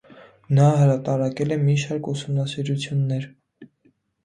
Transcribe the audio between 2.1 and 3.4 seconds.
ուսումնասիրություններ։